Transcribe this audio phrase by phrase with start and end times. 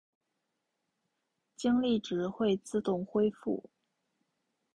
[1.55, 3.69] 精力值会自动恢复。